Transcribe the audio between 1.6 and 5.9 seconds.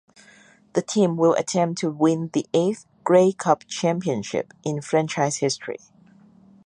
to win the eighth Grey Cup championship in franchise history.